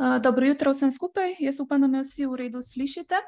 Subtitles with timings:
[0.00, 3.18] Dobro jutro vsem skupaj, jaz upam, da me vsi v redu slišite.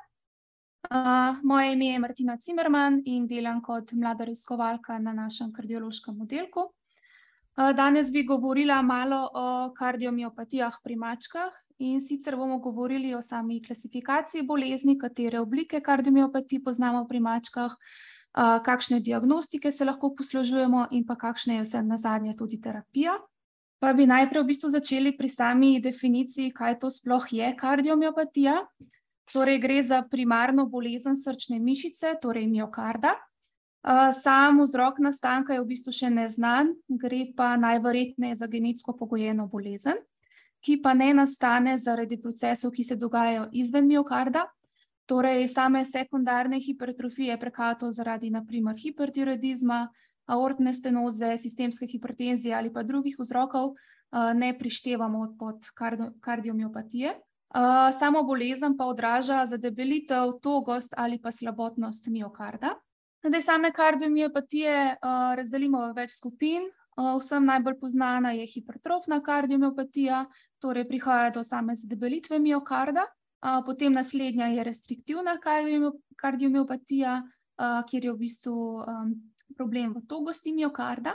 [1.45, 6.71] Moje ime je Martina Cimerman in delam kot mlada raziskovalka na našem kardiološkem oddelku.
[7.77, 14.43] Danes bi govorila malo o kardiomiopatijah pri mačkah in sicer bomo govorili o sami klasifikaciji
[14.43, 17.77] bolezni, katere oblike kardiomiopatij poznamo pri mačkah,
[18.65, 23.19] kakšne diagnostike se lahko poslužujemo in pa kakšna je vse na zadnje tudi terapija.
[23.83, 28.61] Pa bi najprej v bistvu začeli pri sami definiciji, kaj to sploh je kardiomiopatija.
[29.35, 33.17] Torej, gre za primarno bolezen srčne mišice, torej miokarda.
[34.23, 39.99] Sam vzrok nastanka je v bistvu še neznan, gre pa najverjetneje za genetsko pogojeno bolezen,
[40.63, 44.47] ki pa ne nastane zaradi procesov, ki se dogajajo izven miokarda.
[45.11, 49.89] Torej, same sekundarne hipertrofije prekato zaradi naprimer hipertiroidizma,
[50.27, 53.75] aortne stenoze, sistemske hipertenzije ali pa drugih vzrokov,
[54.35, 55.67] ne prištevamo pod
[56.21, 57.15] kardiomiopatije.
[57.99, 62.75] Samo bolezen pa odraža zadebelitev, togost ali pa slabotnost miokarda.
[63.25, 64.97] Zdaj, same kardiomiopatije
[65.37, 66.63] razdelimo v več skupin.
[66.97, 70.27] Vsem najbolj znana je hipertrofna kardiomiopatija,
[70.61, 73.07] torej prihaja do same zadebelitve miokarda.
[73.67, 75.39] Potem naslednja je restriktivna
[76.17, 77.23] kardiomiopatija,
[77.89, 78.85] kjer je v bistvu
[79.57, 81.15] problem v togosti miokarda,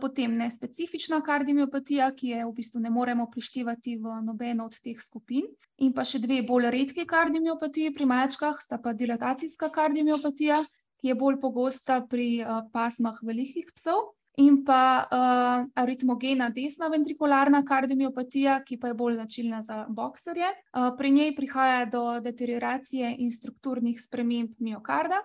[0.00, 5.44] potem nespecifična kardiomiopatija, ki je v bistvu ne moremo prištevati v nobeno od teh skupin,
[5.78, 10.62] in pa še dve bolj redke kardiomiopatije pri mačkah, sta pa dilatacijska kardiomiopatija,
[10.96, 14.16] ki je bolj pogosta pri pasmah velikih psov.
[14.36, 20.50] In pa uh, aritmogena desna ventrikularna kardiomiopatija, ki pa je bolj značilna za bokserje.
[20.76, 25.22] Uh, pri njej prihaja do deterioracije in strukturnih sprememb miokarda,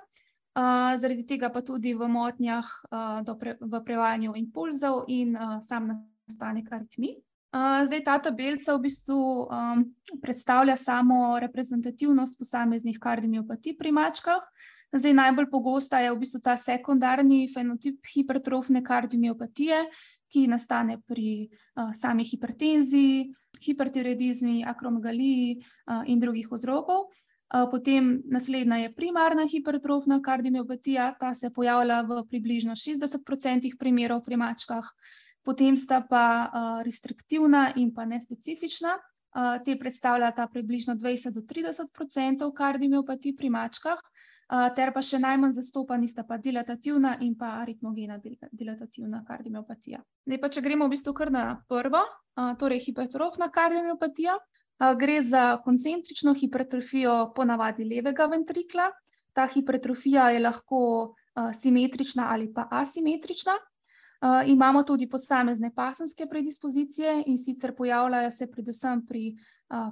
[0.56, 5.88] zaradi tega pa tudi v motnjah uh, pre, v prevajanju impulzov in uh, sam
[6.28, 7.16] nastanek aritmi.
[7.52, 9.84] Uh, zdaj, ta tabelica v bistvu um,
[10.24, 14.44] predstavlja samo reprezentativnost posameznih kardiomiopatij pri mačkah.
[14.92, 19.84] Zdaj, najbolj pogosta je v bistvu ta sekundarni fenotip hipertrofne kardiomiopatije,
[20.32, 27.12] ki nastane pri uh, sami hipertenziji, hipertiroidizmi, akromegaliji uh, in drugih vzrokov.
[27.52, 34.88] Potem naslednja je primarna hipertrofna kardiomiopatija, ta se pojavlja v približno 60% primerov pri mačkah,
[35.44, 36.52] potem sta pa
[36.86, 38.96] restriktivna in pa nespecifična.
[39.66, 44.00] Te predstavljata približno 20 do 30% kardiomiopatij pri mačkah,
[44.76, 48.20] ter pa še najmanj zastopani sta pa dilatativna in pa aritmogena
[48.52, 50.02] dilatativna kardiomiopatija.
[50.28, 52.04] Zdaj pa, če gremo v bistvu kar na prvo,
[52.60, 54.36] torej hipertrofna kardiomiopatija.
[54.98, 58.90] Gre za koncentrično hipertrofijo ponavadi levega ventrikla.
[59.34, 61.14] Ta hipertrofija je lahko
[61.62, 63.54] simetrična ali pa asimetrična.
[64.46, 69.36] Imamo tudi posamezne pasenske predispozicije in sicer pojavljajo se predvsem pri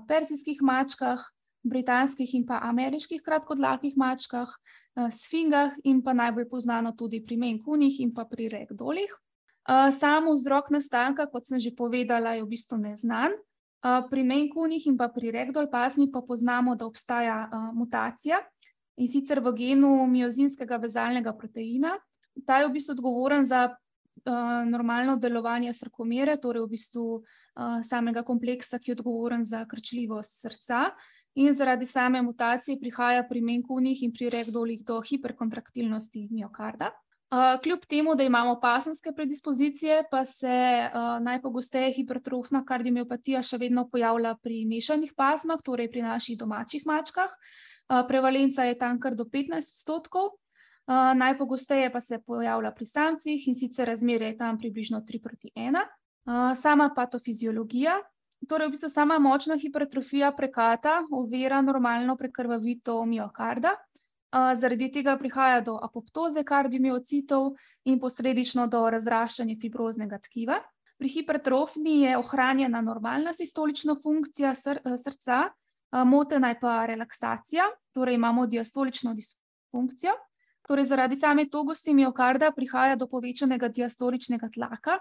[0.08, 1.20] persijskih mačkah,
[1.64, 4.50] britanskih in pa ameriških kratkodlakih mačkah,
[5.12, 9.10] sfingah in pa najbolj poznano tudi pri menkunih in pa pri regdolih.
[10.00, 13.34] Sam vzrok nastanka, kot sem že povedala, je v bistvu neznan.
[13.81, 18.41] Pri menkunih in pa pri regdol pasmi pa poznamo, da obstaja mutacija
[19.00, 21.95] in sicer v genu miozinskega vezalnega proteina.
[22.45, 23.69] Ta je v bistvu odgovoren za
[24.67, 27.06] normalno delovanje srkomere, torej v bistvu
[27.88, 30.91] samega kompleksa, ki je odgovoren za krčljivost srca.
[31.40, 36.91] In zaradi same mutacije prihaja pri menkunih in pri regdolih do hiperkontraktilnosti miokarda.
[37.63, 44.31] Kljub temu, da imamo pasenske predispozicije, pa se uh, najpogosteje hipertrofna kardiomiopatija še vedno pojavlja
[44.41, 47.29] pri mešanih pasmah, torej pri naših domačih mačkah.
[47.29, 53.47] Uh, prevalenca je tam kar do 15 odstotkov, uh, najpogosteje pa se pojavlja pri samcih
[53.47, 55.78] in sicer razmerje je tam približno 3 proti 1.
[55.78, 58.00] Uh, sama patofiziologija,
[58.50, 63.78] torej v bistvu sama močna hipertrofija prekata, ovira normalno prekrvavitev miokarda.
[64.31, 70.59] Zaradi tega prihaja do apoptoze kardiomiocitov in posledično do razraščanja fibroznega tkiva.
[70.99, 75.47] Pri hipertrofni je ohranjena normalna sistolična funkcija sr srca,
[76.05, 80.14] motena je pa relaksacija, torej imamo diastolično disfunkcijo.
[80.67, 84.99] Torej, zaradi same togosti miokarda prihaja do povečanega diastoličnega tlaka,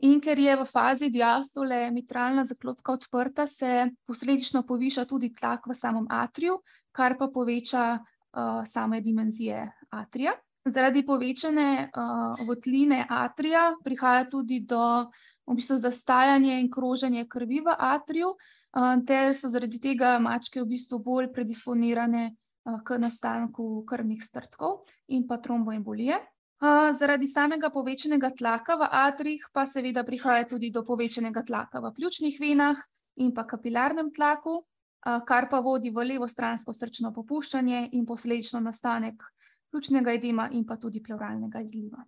[0.00, 5.76] in ker je v fazi diastole mitralna zaklopka odprta, se posledično poviša tudi tlak v
[5.76, 6.62] samem atriju,
[6.96, 7.98] kar pa poveča
[8.32, 10.32] uh, same dimenzije atrija.
[10.64, 15.06] Zaradi povečane uh, votline atrija prihaja tudi do
[15.46, 20.68] v bistvu, zastajanja in kroženja krvi v atriju, uh, ter so zaradi tega mačke v
[20.68, 26.20] bistvu bolj predisponirane uh, k nastanku krvnih strtkov in pa tromboembolije.
[26.60, 31.94] Uh, zaradi samega povečanega tlaka v atrijih, pa seveda prihaja tudi do povečanega tlaka v
[31.96, 32.76] pljučnih venah
[33.16, 34.60] in pa kapilarnem tlaku,
[35.00, 39.22] kar pa vodi v levo stransko srčno popuščanje in posledično nastanek
[39.70, 42.04] ključnega edema in pa tudi pleuralnega izliva.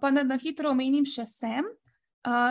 [0.00, 1.68] Pa da na hitro omenim še sem.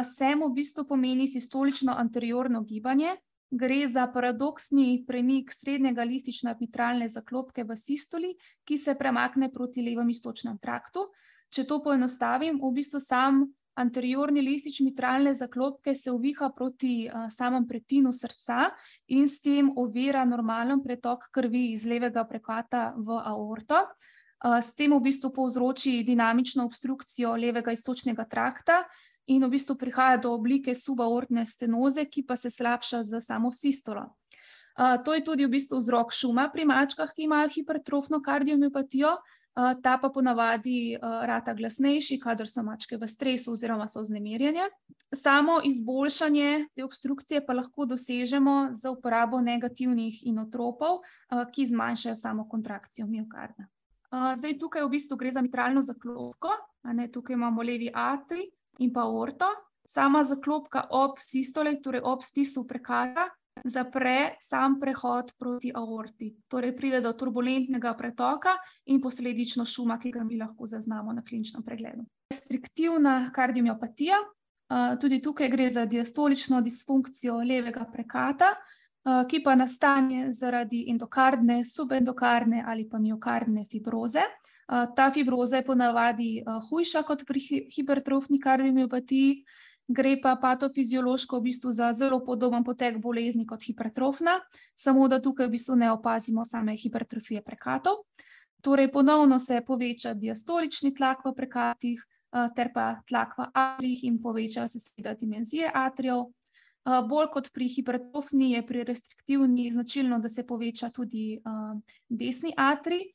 [0.04, 3.16] Sem v bistvu pomeni sistolično anteriorno gibanje,
[3.52, 8.34] gre za paradoksni premik srednjega listična mitralne zaklopke v sistoli,
[8.68, 11.08] ki se premakne proti levem istočnem traktu.
[11.52, 13.46] Če to poenostavim, v bistvu sam
[13.76, 18.70] anteriorni listič mitralne zaklopke se uviha proti uh, samem pretinu srca
[19.08, 23.86] in s tem ovira normalen pretok krvi iz levega prekata v aorto.
[24.42, 28.84] Uh, s tem v bistvu povzroči dinamično obstrukcijo levega istočnega trakta
[29.28, 34.10] in v bistvu prihaja do oblike subaortne stenoze, ki pa se slabša z samo sistolo.
[34.80, 39.18] Uh, to je tudi v bistvu vzrok šuma pri mačkah, ki imajo hipertrofno kardiomiopatijo,
[39.56, 44.70] ta pa ponavadi rata glasnejši, kadar so mačke v stresu oziroma so vznemirjene.
[45.16, 51.02] Samo izboljšanje te obstrukcije pa lahko dosežemo z uporabo negativnih inotropov,
[51.52, 53.68] ki zmanjšajo samo kontrakcijo miokarda.
[54.12, 56.50] Zdaj tukaj v bistvu gre za mitralno zaklopko,
[56.84, 58.48] ne, tukaj imamo levi atri
[58.80, 59.48] in pa orto.
[59.88, 63.28] Sama zaklopka ob sistole, torej ob stisu prekata,
[63.66, 66.36] zapre sam prehod proti aorti.
[66.48, 68.56] Torej, pride do turbulentnega pretoka
[68.86, 72.06] in posledično šuma, ki ga mi lahko zaznamo na kliničnem pregledu.
[72.32, 74.20] Restriktivna kardiomiopatija,
[75.02, 78.56] tudi tukaj gre za diastolično disfunkcijo levega prekata,
[79.30, 84.22] ki pa nastane zaradi endokardne, subendokardne ali pa miokardne fibroze.
[84.96, 86.30] Ta fibroza je ponavadi
[86.70, 87.42] hujša kot pri
[87.76, 89.44] hipertrofni kardiomiopatiji,
[89.94, 94.40] gre pa patofiziološko v bistvu za zelo podoben potek bolezni kot hipertrofna,
[94.76, 98.04] samo da tukaj v bistvu ne opazimo same hipertrofije prekatov.
[98.62, 102.04] Torej, ponovno se poveča diastolični tlak v prekatih,
[102.56, 106.30] ter pa tlak v atrijih in povečajo se seveda dimenzije atrijev.
[107.10, 111.42] Bolj kot pri hipertrofni je pri restriktivni značilno, da se poveča tudi
[112.10, 113.12] desni atrij,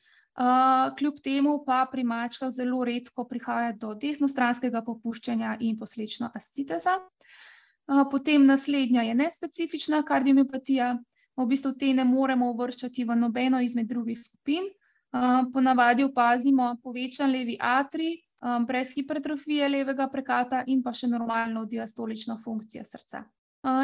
[0.98, 6.98] kljub temu pa pri mačkah zelo redko prihaja do desnostranskega popuščanja in posledično asciteza.
[8.10, 10.98] Potem naslednja je nespecifična kardiomiopatija,
[11.36, 14.68] v bistvu te ne moremo uvrščati v nobeno izmed drugih skupin.
[15.52, 18.18] Ponavadi opazimo povečan levi atrij,
[18.66, 23.24] brez hipertrofije levega prekata in pa še normalno diastolično funkcijo srca.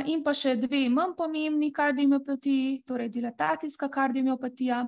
[0.06, 4.84] In pa še dve manj pomembni kardiomiopatiji, torej dilatacijska kardiomiopatija,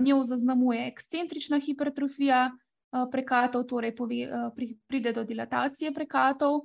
[0.00, 2.50] njo zaznamuje ekscentrična hipertrofija
[3.12, 3.94] prekatov, torej
[4.86, 6.60] pride do dilatacije prekatov,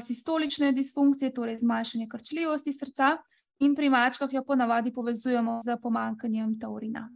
[0.00, 3.16] sistolične disfunkcije, torej zmanjšanje krčljivosti srca,
[3.58, 7.08] in pri mačkah jo ponavadi povezujemo z pomanjkanjem taurina.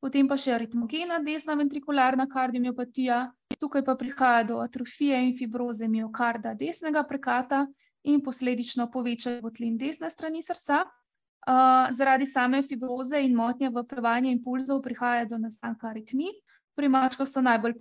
[0.00, 6.54] Potem pa še aritmogena desna ventrikularna kardiomiopatija, tukaj pa prihaja do atrofije in fibroze miokarda
[6.54, 7.66] desnega prekata
[8.04, 10.84] in posledično povečajo votlin desne strani srca.
[11.90, 16.34] Zaradi same fibroze in motnje v prevajanju impulzov prihaja do nastanka aritmij.
[16.78, 17.74] Pri mačkah so najbolj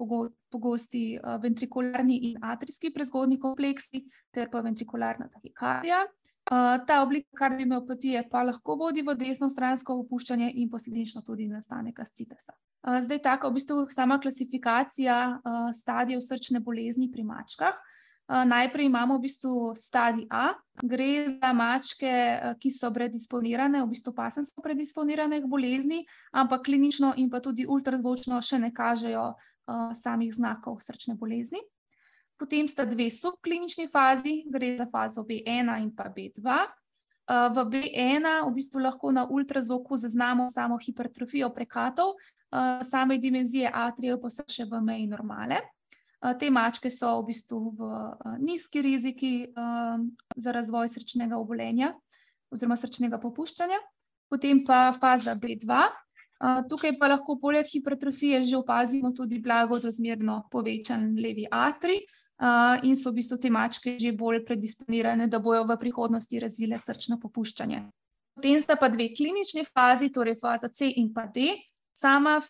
[0.50, 4.02] pogosti ventrikularni in atrijski prezgodnji kompleksi
[4.34, 6.06] ter pa ventrikularna tahikardija.
[6.88, 12.54] ta oblika kardiomiopatije pa lahko vodi v desnostransko popuščanje in posledično tudi nastanek ascitesa.
[13.02, 15.42] zdaj taka v bistvu sama klasifikacija
[15.74, 17.76] stadijev srčne bolezni pri mačkah.
[18.28, 20.52] Najprej imamo v bistvu stadij A,
[20.84, 22.12] gre za mačke,
[22.60, 26.04] ki so predisponirane, v bistvu pasemsko predisponirane k bolezni,
[26.36, 29.32] ampak klinično in pa tudi ultrazvočno še ne kažejo
[29.96, 31.64] samih znakov srčne bolezni.
[32.38, 36.68] Potem sta dve subklinični fazi, gre za fazo Bena in pa Bdva.
[37.28, 42.16] v Bena v bistvu lahko na ultrazvoku zaznamo samo hipertrofijo prekatov,
[42.84, 45.60] same dimenzije atrijev pa so še v meji normale.
[46.40, 47.92] Te mačke so v bistvu v
[48.42, 49.34] nizki riziki
[50.36, 51.94] za razvoj srčnega obolenja
[52.52, 53.80] oziroma srčnega popuščanja.
[54.28, 55.88] Potem pa faza Bdva,
[56.70, 62.04] tukaj pa lahko poleg hipertrofije že opazimo tudi blago do zmerno povečan levi atrij,
[62.84, 67.18] in so v bistvu te mačke že bolj predisponirane, da bojo v prihodnosti razvile srčno
[67.18, 67.82] popuščanje.
[68.38, 71.56] Potem sta pa dve klinični fazi, torej faza C in pa D.
[71.98, 72.42] Sama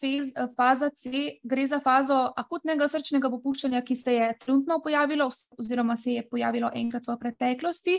[0.56, 1.10] faza C
[1.44, 6.72] gre za fazo akutnega srčnega popuščanja, ki se je trenutno pojavilo oziroma se je pojavilo
[6.76, 7.96] enkrat v preteklosti.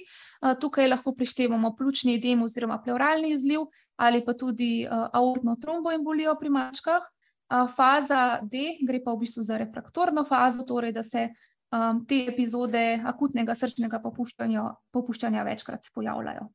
[0.61, 3.65] tukaj lahko prištevamo pljučni edem oziroma plevralni izliv
[3.97, 7.03] ali pa tudi aortno tromboembolijo pri mačkah.
[7.77, 11.31] faza D gre pa v bistvu za refraktorno fazo, torej da se
[12.09, 16.49] te epizode akutnega srčnega popuščanja, popuščanja večkrat pojavljajo.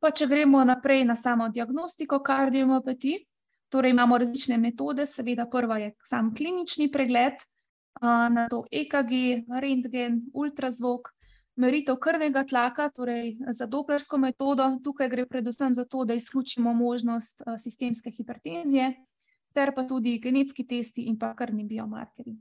[0.00, 3.24] Pa če gremo naprej na samo diagnostiko kardiomiopatij,
[3.68, 7.34] torej imamo različne metode, seveda prva je sam klinični pregled,
[8.02, 11.10] nato EKG, rentgen, ultrazvok,
[11.56, 14.66] meritev krvnega tlaka, torej za doplersko metodo.
[14.84, 18.92] Tukaj gre predvsem za to, da izključimo možnost sistemske hipertenzije,
[19.54, 22.36] ter pa tudi genetski testi in pa krvni biomarkerji.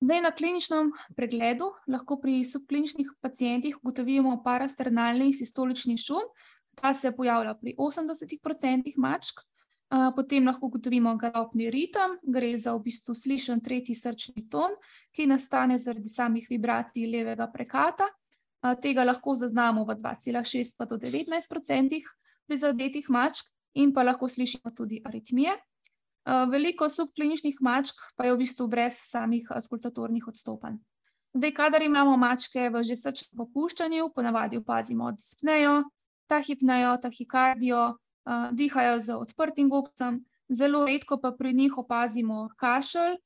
[0.00, 6.28] Zdaj, na kliničnem pregledu lahko pri subkliničnih pacijentih ugotovimo parasternalni sistolični šum,
[6.78, 9.40] ta se pojavlja pri 80% mačk,
[9.88, 14.76] potem lahko ugotovimo galopni ritem, gre za v bistvu slišen tretji srčni ton,
[15.16, 18.08] ki nastane zaradi samih vibracij levega prekata.
[18.82, 22.02] Tega lahko zaznamo v 2,6 pa do 19%
[22.46, 25.54] prizadetih mačk in pa lahko slišimo tudi aritmije.
[26.26, 30.76] Veliko subkliničnih mačk pa je v bistvu brez samih avskultatornih odstopanj.
[31.32, 35.84] Zdaj, kadar imamo mačke v že srčnem popuščanju, po navadi opazimo dispnejo,
[36.26, 37.96] tahipnejo, tahikardijo,
[38.52, 43.16] dihajo z odprtim gobcem, zelo redko pa pri njih opazimo kašelj,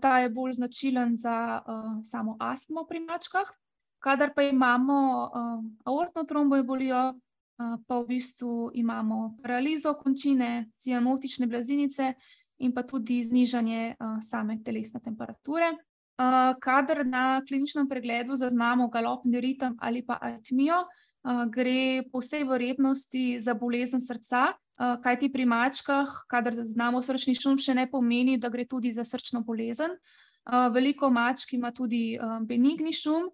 [0.00, 1.62] ta je bolj značilen za
[2.02, 3.50] samo astmo pri mačkah.
[3.98, 5.30] Kadar pa imamo
[5.84, 7.18] aortno tromboembolijo,
[7.58, 12.12] pa v bistvu imamo paralizo končine, cianotične blazinice
[12.58, 15.72] in pa tudi znižanje same telesne temperature.
[16.62, 20.84] Kadar na kliničnem pregledu zaznamo galopni ritem ali pa aritmijo,
[21.24, 27.74] gre po vsej verjetnosti za bolezen srca, kajti pri mačkah, kadar zaznamo srčni šum, še
[27.74, 29.98] ne pomeni, da gre tudi za srčno bolezen.
[30.72, 33.28] Veliko mačk ima tudi benigni šum,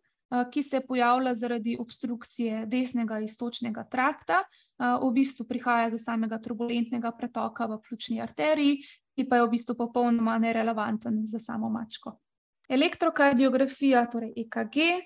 [0.51, 4.43] ki se pojavlja zaradi obstrukcije desnega iztočnega trakta,
[4.79, 8.81] v bistvu prihaja do samega turbulentnega pretoka v pljučni arteriji,
[9.15, 12.17] ki pa je v bistvu popolnoma nerelevanten za samo mačko.
[12.69, 15.05] Elektrokardiografija, torej EKG,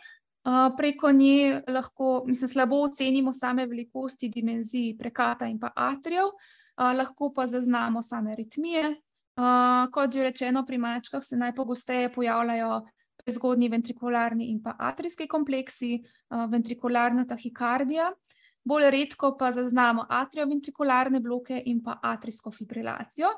[0.77, 6.31] preko nje lahko, mislim, slabo ocenimo same velikosti dimenzij prekata in pa atrijev,
[6.77, 8.95] lahko pa zaznamo same aritmije.
[9.93, 12.87] Kot že rečeno, pri mačkah se najpogosteje pojavljajo
[13.25, 16.03] prezgodnji ventrikularni in pa atrijski kompleksi,
[16.51, 18.13] ventrikularna tahikardija,
[18.65, 23.29] bolj redko pa zaznamo atrioventrikularne bloke in pa atrijsko fibrilacijo.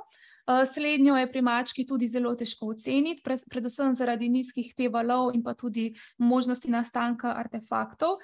[0.47, 5.95] Slednjo je pri mački tudi zelo težko oceniti, predvsem zaradi nizkih p-valov in pa tudi
[6.19, 8.19] možnosti nastanka artefaktov.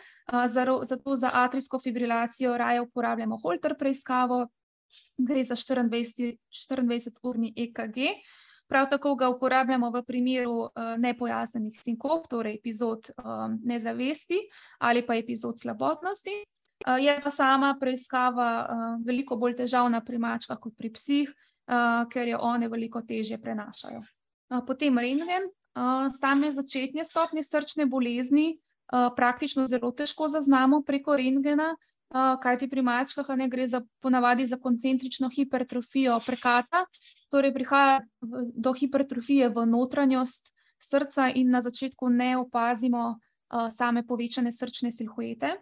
[0.85, 4.49] zato za atrijsko fibrilacijo raje uporabljamo Holter preiskavo,
[5.19, 7.97] gre za štiriindvajseturni EKG.
[8.69, 10.69] Prav tako ga uporabljamo v primeru
[10.99, 13.11] nepojasnjenih sinkop, torej epizod
[13.65, 14.41] nezavesti
[14.79, 16.45] ali pa epizod slabotnosti.
[17.01, 18.69] Je pa sama preiskava
[19.05, 21.31] veliko bolj težavna pri mačkah kot pri psih,
[22.13, 24.03] ker jo one veliko težje prenašajo.
[24.67, 25.51] Potem rentgen,
[26.21, 28.59] same začetne stopnje srčne bolezni
[29.17, 31.75] praktično zelo težko zaznamo preko rentgena,
[32.15, 36.85] kajti pri mačkah, ne, gre za po navadi za koncentrično hipertrofijo prekata,
[37.35, 38.01] torej prihaja
[38.55, 43.19] do hipertrofije v notranjost srca in na začetku ne opazimo
[43.75, 45.57] same povečane srčne silhuete.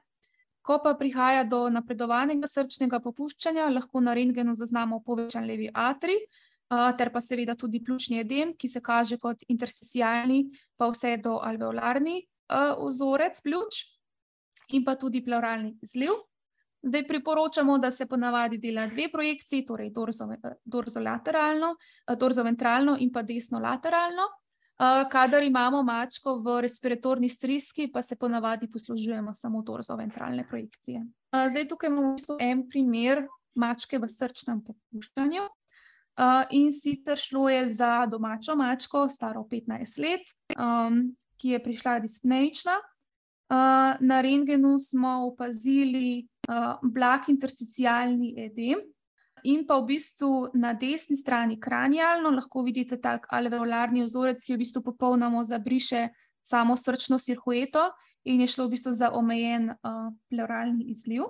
[0.64, 6.23] Ko pa prihaja do napredovanega srčnega popuščanja, lahko na rentgenu zaznamo povečan levi atrij,
[6.99, 10.47] ter pa seveda tudi pljučni edem, ki se kaže kot intersticialni
[10.80, 12.23] pa vse do alveolarni
[12.80, 13.83] vzorec pljuč,
[14.73, 16.16] in pa tudi plevralni izliv.
[16.85, 19.92] Zdaj priporočamo, da se po navadi dela dve projekciji, torej
[20.64, 21.75] dorzolateralno,
[22.16, 23.23] dorzoventralno in pa
[24.78, 25.08] desnolateralno.
[25.10, 31.06] Kadar imamo mačko v respiratorni stiski, pa se po navadi poslužujemo samo dorzoventralne projekcije.
[31.50, 35.42] Zdaj tukaj imamo v bistvu en primer mačke v srčnem popuščanju,
[36.50, 40.34] in sicer šlo je za domačo mačko, staro petnajst let,
[41.38, 42.78] ki je prišla dispnejična.
[44.00, 46.26] Na rentgenu smo opazili
[46.82, 48.78] blag intersticialni edem
[49.44, 54.62] in pa v bistvu na desni strani kranialno lahko vidite tak alveolarni vzorec, ki v
[54.64, 56.08] bistvu popolnoma zabriše
[56.40, 57.92] samo srčno silhueto
[58.24, 59.74] in je šlo v bistvu za omejen
[60.32, 61.28] plevralni izliv.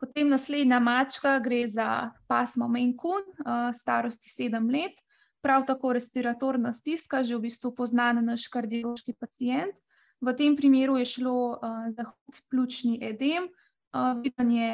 [0.00, 3.26] Potem naslednja mačka, gre za pasmo maine coon,
[3.74, 4.96] starosti sedem let,
[5.42, 9.74] prav tako respiratorna stiska, že v bistvu poznan naš kardiološki pacient.
[10.20, 11.60] V tem primeru je šlo
[11.96, 13.48] za hud pljučni edem,
[14.22, 14.72] viden je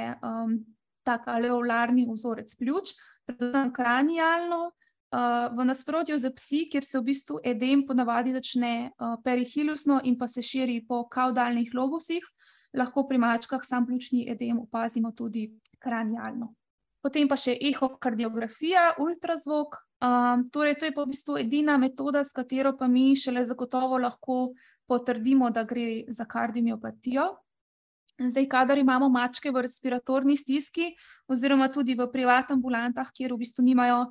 [1.07, 2.97] tak alveolarni vzorec pljuč,
[3.27, 4.73] predvsem kranialno.
[5.57, 8.91] V nasprotju s psi, kjer se v bistvu edem po navadi začne
[9.25, 12.27] perihilusno in pa se širi po kavdalnih lobusih,
[12.77, 15.47] lahko pri mačkah samo pljučni edem opazimo tudi
[15.79, 16.51] kranialno.
[17.01, 19.79] Potem pa še ehokardiografija, ultrazvok,
[20.53, 24.51] torej to je v bistvu edina metoda, s katero pa mi šele zagotovo lahko
[24.91, 27.31] potrdimo, da gre za kardiomiopatijo.
[28.19, 30.95] Zdaj, kadar imamo mačke v respiratorni stiski
[31.29, 34.07] oziroma tudi v privat ambulantah, kjer v bistvu nimajo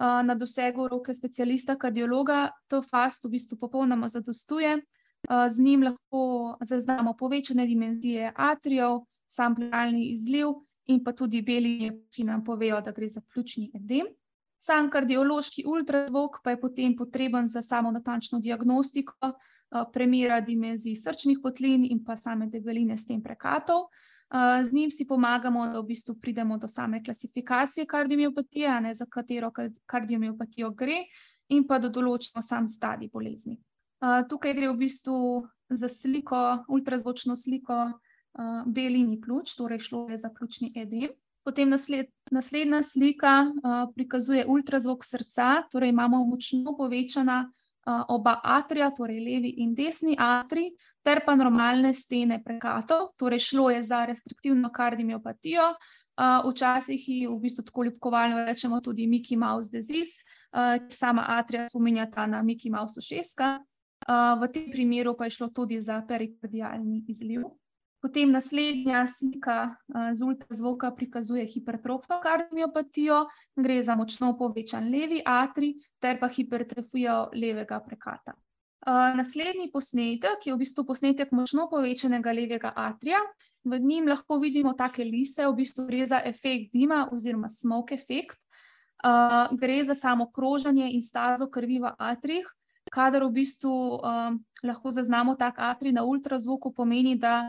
[0.00, 4.80] na dosegu roke specialista kardiologa, T-fast v bistvu popolnoma zadostuje.
[5.28, 10.48] Z njim lahko zaznamo povečane dimenzije atrijev, sam pluralni izliv
[10.86, 14.06] in pa tudi beli, ki nam povejo, da gre za pljučni edem.
[14.58, 19.32] Sam kardiološki ultrazvok pa je potem potreben za samo natančno diagnostiko,
[19.92, 23.88] premjera dimenzij srčnih kotlin in pa same debeline s tem prekatov.
[24.34, 29.52] Z njim si pomagamo, da v bistvu pridemo do same klasifikacije kardiomiopatije, ne za katero
[29.86, 31.04] kardiomiopatijo gre,
[31.48, 33.58] in pa da določimo sam stadij bolezni.
[34.00, 35.18] Tukaj gre v bistvu
[35.70, 37.92] za sliko, ultrazvočno sliko
[38.66, 41.12] B-linij pljuč, torej šlo je za pljučni edem.
[41.44, 43.52] Potem naslednja slika
[43.94, 47.52] prikazuje ultrazvok srca, torej imamo močno povečana
[47.86, 50.70] oba atrija, torej levi in desni atrij,
[51.02, 55.74] ter pa normalne stene prekatov, torej šlo je za restriktivno kardiomiopatijo.
[56.46, 60.22] Včasih ji v bistvu tako ljubkovalno rečemo tudi Mickey Mouse disease,
[60.90, 63.58] sama atrija spominjata na Mickey Mouse ušeska.
[64.40, 67.42] V tem primeru pa je šlo tudi za perikardialni izliv.
[68.04, 69.76] Potem naslednja slika
[70.12, 73.22] z ultrazvoka prikazuje hipertrofno kardiomiopatijo,
[73.56, 75.72] gre za močno povečan levi atrij
[76.04, 78.34] ter pa hipertrofijo levega prekata.
[79.16, 83.22] Naslednji posnetek je v bistvu posnetek močno povečanega levega atrija.
[83.64, 88.36] V njem lahko vidimo take lise, v bistvu gre za efekt dima oziroma smoke effect.
[89.56, 92.52] Gre za samo kroženje in stazo krvi v atrijih.
[92.92, 94.00] Kadar v bistvu
[94.62, 97.48] lahko zaznamo tak atrij na ultrazvoku, pomeni, da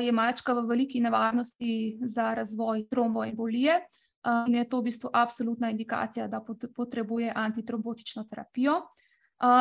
[0.00, 3.80] je mačka v veliki nevarnosti za razvoj tromboembolije,
[4.46, 6.40] in je to v bistvu absolutna indikacija, da
[6.76, 8.80] potrebuje antitrombotično terapijo.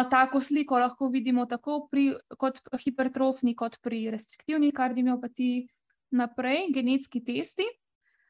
[0.09, 5.67] Tako sliko lahko vidimo tako pri kot hipertrofni kot pri restriktivni kardiomiopatiji.
[6.11, 7.65] Naprej, genetski testi.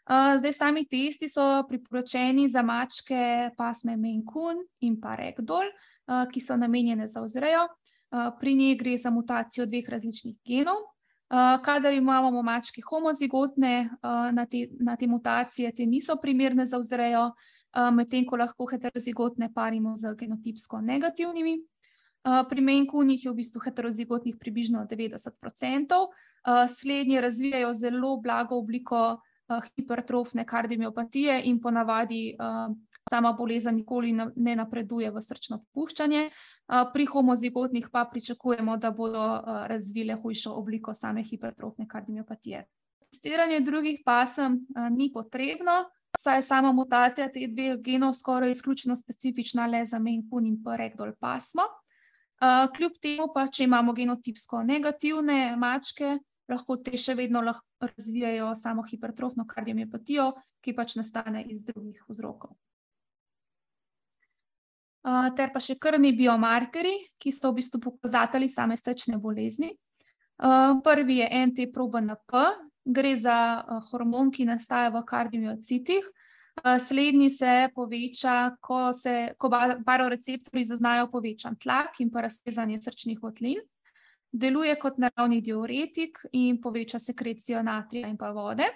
[0.10, 5.70] Zdaj sami testi so priporočeni za mačke pasme coon in pa ragdoll,
[6.34, 7.67] ki so namenjene za vzrejo.
[8.39, 10.97] Pri njih gre za mutacijo dveh različnih genov.
[11.64, 13.90] Kadar imamo mačke homozigotne,
[14.32, 17.32] na te, na te mutacije, te niso primerne za vzrejo,
[17.94, 21.58] medtem ko lahko heterozigotne parimo z genotipsko negativnimi.
[22.24, 26.10] Pri coonih je v bistvu heterozigotnih približno devetdeset procentov.
[26.70, 29.20] Slednji razvijajo zelo blago obliko
[29.76, 32.36] hipertrofne kardiomiopatije in ponavadi
[33.10, 36.30] sama bolezen nikoli ne napreduje v srčno popuščanje.
[36.94, 39.24] Pri homozigotnih pa pričakujemo, da bodo
[39.72, 42.66] razvile hujšo obliko same hipertrofne kardiomiopatije.
[43.12, 44.60] Testiranje drugih pasem
[44.92, 45.86] ni potrebno,
[46.20, 50.76] saj je sama mutacija teh dveh genov skoraj izključno specifična le za coon in pa
[50.76, 51.64] ragdoll pasmo.
[52.76, 59.46] Kljub temu pa, če imamo genotipsko negativne mačke, lahko te še vedno razvijajo samo hipertrofno
[59.48, 60.32] kardiomiopatijo,
[60.64, 62.56] ki pač nastane iz drugih vzrokov.
[65.38, 69.72] Ter pa še krvni biomarkerji, ki so v bistvu pokazatelji same srčne bolezni.
[70.84, 72.42] Prvi je NT-proBNP,
[72.84, 73.38] gre za
[73.92, 76.10] hormon, ki nastaja v kardiomiocitih.
[76.58, 79.50] Slednji se poveča, ko se, ko
[79.86, 83.62] baroreceptorji zaznajo povečan tlak in pa raztezanje srčnih votlin.
[84.32, 88.68] Deluje kot naravni diuretik in poveča sekrecijo natrija in pa vode.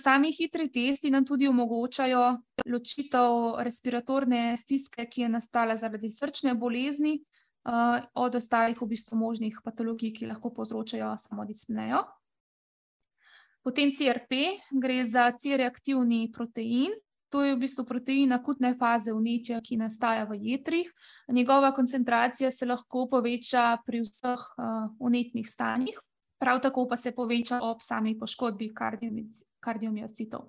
[0.00, 2.22] Sami hitri testi nam tudi omogočajo
[2.66, 7.18] ločitev respiratorne stiske, ki je nastala zaradi srčne bolezni,
[8.14, 12.04] od ostalih v bistvu možnih patologij, ki lahko povzročajo samo dispnejo.
[13.64, 16.92] Potem CRP, gre za C-reaktivni protein.
[17.34, 20.86] To je v bistvu protein akutne faze vnetja, ki nastaja v jetrih.
[21.34, 24.38] Njegova koncentracija se lahko poveča pri vseh
[25.02, 25.98] vnetnih stanjih,
[26.38, 28.70] prav tako pa se poveča ob sami poškodbi
[29.58, 30.46] kardiomiocitov.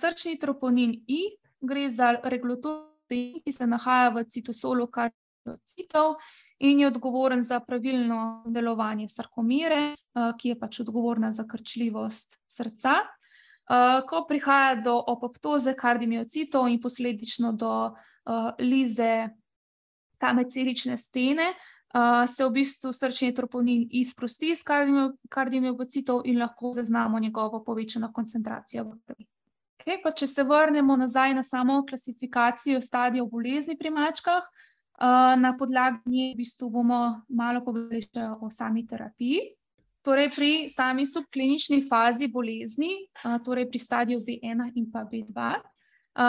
[0.00, 6.18] Srčni troponin I, gre za regulatorni, ki se nahaja v citosolu kardiomicitom
[6.58, 13.06] in je odgovoren za pravilno delovanje sarkomere, ki je pač odgovorna za krčljivost srca.
[14.08, 17.94] Ko prihaja do apoptoze kardiomiocitov in posledično do
[18.62, 19.28] lize
[20.20, 21.52] same celične stene,
[22.28, 24.62] se v bistvu srčni troponin I sprosti iz
[25.28, 29.26] kardiomiocitov in lahko zaznamo njegovo povečano koncentracijo v krvi.
[29.80, 34.42] Okej, pa če se vrnemo nazaj na samo klasifikacijo stadijev bolezni pri mačkah,
[35.38, 39.52] na podlagi nje v bistvu bomo malo povedali še o sami terapiji.
[40.06, 43.08] Torej pri sami subklinični fazi bolezni,
[43.44, 45.56] torej pri stadiju Bena in pa Bdva,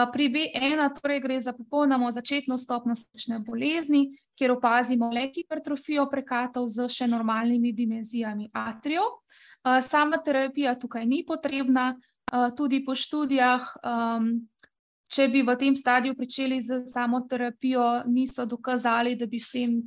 [0.10, 6.66] pri Bena torej gre za popolnoma začetno stopnjo srčne bolezni, kjer opazimo le hipertrofijo prekatov
[6.70, 9.06] s še normalnimi dimenzijami atrijev.
[9.82, 11.92] Sama terapija tukaj ni potrebna,
[12.58, 13.62] tudi po študijah,
[15.08, 19.78] če bi v tem stadiju pričeli s samo terapijo, niso dokazali, da bi s tem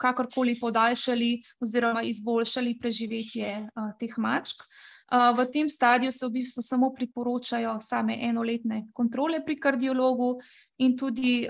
[0.00, 3.68] kakorkoli podaljšali oziroma izboljšali preživetje
[4.00, 4.64] teh mačk.
[5.10, 10.38] V tem stadiju se v bistvu samo priporočajo same enoletne kontrole pri kardiologu,
[10.80, 11.44] in tudi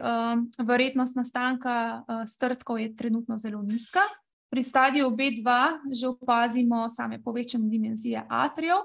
[0.59, 4.03] verjetnost nastanka strdkov je trenutno zelo nizka.
[4.51, 5.47] Pri stadiju B2
[5.95, 8.83] že opazimo same povečane dimenzije atrijev,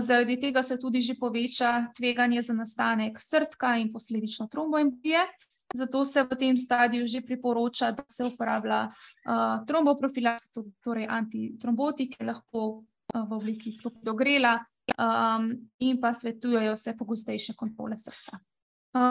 [0.00, 5.26] zaradi tega se tudi že poveča tveganje za nastanek srca in posledično tromboembolije.
[5.74, 8.92] Zato se v tem stadiju že priporoča, da se uporablja
[9.66, 14.58] tromboprofilakso, torej antitrombotike, lahko v obliki klopidogrela,
[15.78, 18.38] in pa svetujejo se pogostejše kontrole srca.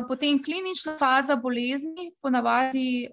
[0.07, 3.09] Potem klinična faza bolezni, ponavadi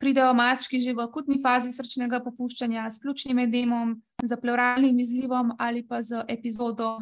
[0.00, 5.84] pridejo mački že v akutni fazi srčnega popuščanja s pljučnim edemom, s plevralnim izlivom ali
[5.86, 6.98] pa z epizodo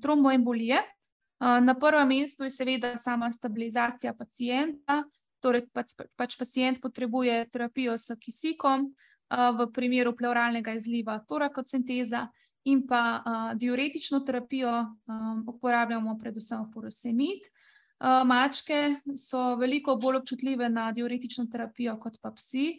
[0.00, 0.80] tromboembolije.
[1.42, 5.02] Na prvem mestu je seveda sama stabilizacija pacienta,
[5.42, 5.64] torej
[6.16, 8.92] pač pacient potrebuje terapijo s kisikom,
[9.32, 12.28] v primeru plevralnega izliva torakocenteza
[12.68, 13.22] in pa
[13.58, 14.70] diuretično terapijo
[15.48, 17.48] uporabljamo predvsem furosemid.
[18.26, 22.76] Mačke so veliko bolj občutljive na diuretično terapijo kot pa psi,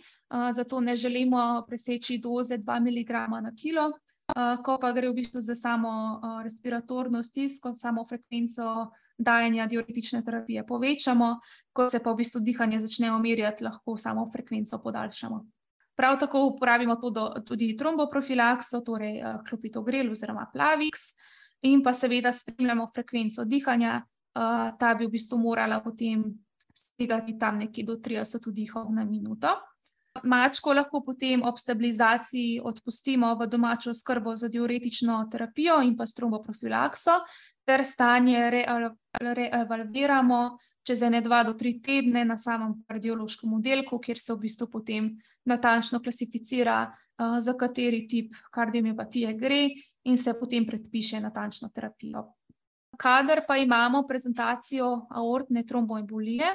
[0.55, 3.91] zato ne želimo preseči doze dva miligrama na kilo.
[4.33, 11.39] Ko pa gre v bistvu za samo respiratorno stisko, samo frekvenco dajanja diuretične terapije povečamo,
[11.73, 15.45] ko se pa v bistvu dihanje začne umirjati, lahko samo frekvenco podaljšamo.
[15.95, 16.97] Prav tako uporabimo
[17.45, 21.13] tudi tromboprofilakso, torej klopidogrel oziroma Plavix,
[21.61, 24.01] in pa seveda spremljamo frekvenco dihanja,
[24.79, 26.25] ta bi v bistvu morala potem
[26.73, 29.53] segati tam nekje do trideset vdihov na minuto.
[30.23, 36.13] Mačko lahko potem ob stabilizaciji odpustimo v domačo oskrbo z diuretično terapijo in pa s
[36.13, 37.17] tromboprofilakso
[37.65, 38.51] ter stanje
[39.19, 44.67] reevalviramo čez ene dva do tri tedne na samem kardiološkem oddelku, kjer se v bistvu
[44.67, 45.09] potem
[45.45, 46.93] natančno klasificira,
[47.39, 49.69] za kateri tip kardiomiopatije gre,
[50.03, 52.33] in se potem predpiše natančno terapijo.
[52.97, 56.51] Kadar pa imamo prezentacijo aortne tromboembolije,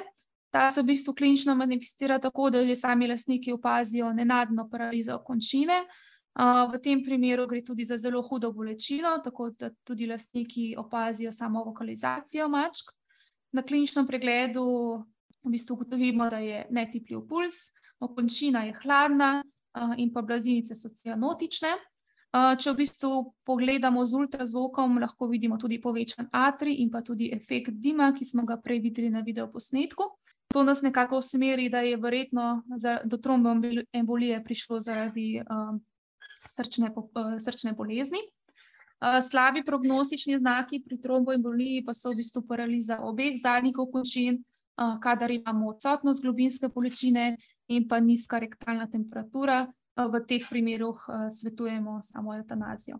[0.51, 5.85] ta se v bistvu klinično manifestira tako, da že sami lastniki opazijo nenadno paralizo končine.
[6.73, 11.63] V tem primeru gre tudi za zelo hudo bolečino, tako da tudi lastniki opazijo samo
[11.63, 12.93] vokalizacijo mačk.
[13.51, 14.63] Na kliničnem pregledu
[15.43, 19.43] v bistvu ugotovimo, da je netipljiv pulz, okončina je hladna,
[19.97, 21.73] in pa blazinice so cianotične.
[22.29, 23.11] Če v bistvu
[23.45, 28.45] pogledamo z ultrazvokom, lahko vidimo tudi povečan atrij in pa tudi efekt dima, ki smo
[28.45, 30.03] ga prej videli na videoposnetku.
[30.53, 32.63] To nas nekako usmeri, da je verjetno
[33.05, 35.41] do tromboembolije prišlo zaradi
[36.49, 36.89] srčne
[37.39, 38.17] srčne bolezni.
[39.29, 44.43] Slabi prognostični znaki pri tromboemboliji pa so v bistvu paraliza obeh zadnjih okončin,
[45.01, 52.35] kadar imamo odsotnost globinske bolečine in pa nizka rektalna temperatura, v teh primerih svetujemo samo
[52.35, 52.97] evtanazijo.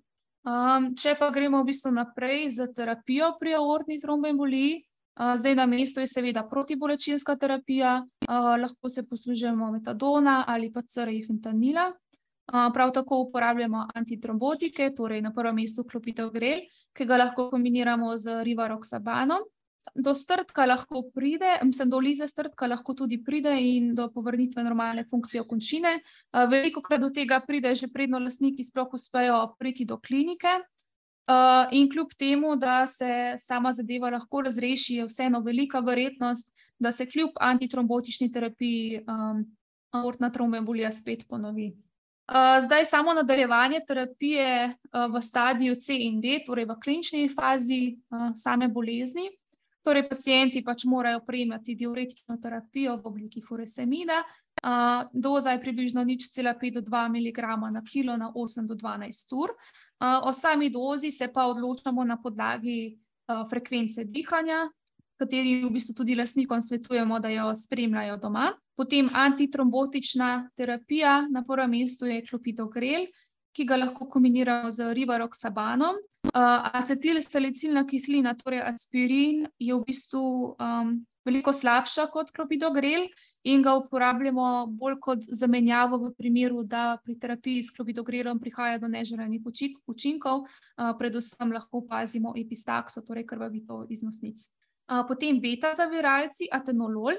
[0.99, 4.85] Če pa gremo v bistvu naprej s terapijo pri aortni tromboemboliji,
[5.35, 8.05] zdaj na mestu je seveda protibolečinska terapija,
[8.61, 11.91] lahko se poslužujemo metadona ali pa C-rifentanila.
[12.73, 16.63] Prav tako uporabljamo antitrombotike, torej na prvem mestu klopidogrel,
[16.97, 19.43] ki ga lahko kombiniramo z rivaroksabanom.
[19.95, 25.03] Do strdka lahko pride, mislim, do lize strdka lahko tudi pride in do povrnitve normalne
[25.09, 25.99] funkcije končine.
[26.33, 30.61] Velikokrat do tega pride, že preden lastniki sploh uspejo priti do klinike.
[31.71, 37.05] In kljub temu da se sama zadeva lahko razreši, je vseeno velika verjetnost, da se
[37.05, 39.03] kljub antitrombotični terapiji
[39.91, 41.75] aortna tromboembolija spet ponovi.
[42.65, 47.97] Zdaj samo nadaljevanje terapije v stadiju C in D, torej v klinični fazi
[48.35, 49.29] same bolezni.
[49.79, 54.17] Torej pacienti pač morajo prejemati diuretično terapijo v obliki furosemida,
[55.13, 59.33] doza je približno nič cela pet do dva miligrama na kilo na osem do dvanajst
[59.33, 59.55] ur.
[59.99, 62.97] O sami dozi se pa odločamo na podlagi
[63.49, 64.69] frekvence dihanja,
[65.19, 68.53] kateri v bistvu tudi lastnikom svetujemo, da jo spremljajo doma.
[68.79, 73.09] Potem antitrombotična terapija, na prvem mestu je klopidogrel,
[73.51, 75.99] ki ga lahko kombiniramo z rivaroksabanom.
[76.31, 80.55] Acetilsalicilna kislina, torej aspirin, je v bistvu
[81.27, 83.09] veliko slabša kot klopidogrel
[83.43, 88.87] in ga uporabljamo bolj kot zamenjavo v primeru, da pri terapiji s klopidogrelom prihaja do
[88.87, 89.41] neželenih
[89.87, 90.45] učinkov,
[90.99, 94.49] predvsem lahko opazimo epistakso, torej krvavitev iz nosnic.
[95.07, 97.15] Potem beta-zaviralci, atenolol,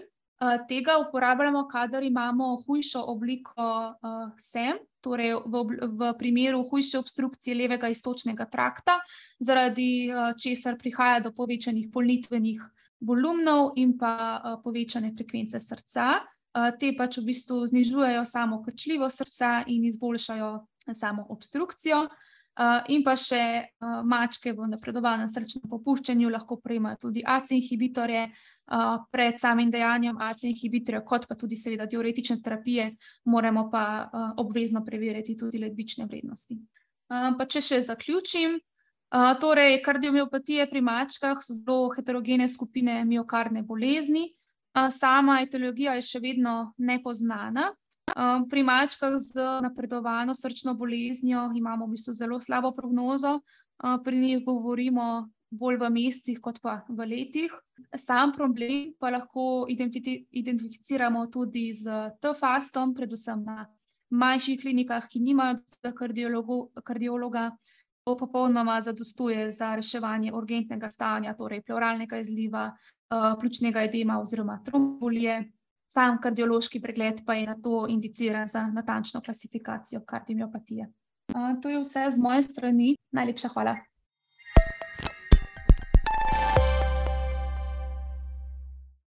[0.69, 3.95] tega uporabljamo, kadar imamo hujšo obliko
[4.39, 8.99] SEM, torej v v primeru hujše obstrukcije levega iztočnega trakta,
[9.39, 10.11] zaradi
[10.43, 12.61] česar prihaja do povečanih polnitvenih
[13.01, 16.21] volumnov in pa povečane frekvence srca.
[16.81, 22.09] te pač v bistvu znižujejo samo krčljivo srca in izboljšajo samo obstrukcijo.
[22.89, 23.71] In pa še
[24.05, 28.27] mačke v napredovalnem srčnem popuščanju lahko prejmajo tudi AC inhibitorje
[29.11, 32.91] pred samim dejanjem AC inhibitorja, kot pa tudi seveda diuretične terapije,
[33.25, 36.59] moramo pa obvezno preveriti tudi ledvične vrednosti.
[37.09, 38.59] Pa če še zaključim,
[39.41, 44.31] torej kardiomiopatije pri mačkah so zelo heterogene skupine miokardne bolezni.
[44.95, 47.73] Sama etiologija je še vedno nepoznana.
[48.51, 53.41] Pri mačkah z napredovano srčno boleznijo imamo v bistvu zelo slabo prognozo,
[54.05, 57.55] pri njih govorimo bolj v mesecih kot pa v letih.
[57.99, 61.83] Sam problem pa lahko identificiramo tudi s
[62.23, 63.67] T-fastom, predvsem na
[64.11, 65.59] manjših klinikah, ki nimajo
[66.85, 67.51] kardiologa.
[68.11, 72.65] To popolnoma zadostuje za reševanje urgentnega stanja, torej plevralnega izliva,
[73.41, 75.53] pljučnega edema oziroma trombolije.
[75.87, 80.89] Sam kardiološki pregled pa je nato indiciran za natančno klasifikacijo kardiomiopatije.
[81.63, 82.97] To je vse z moje strani.
[83.15, 83.77] Najlepša hvala.